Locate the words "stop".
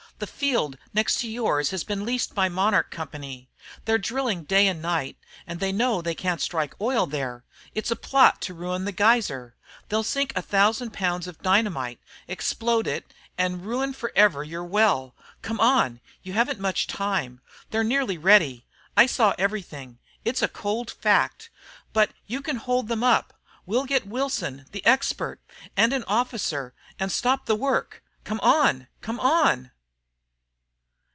27.11-27.47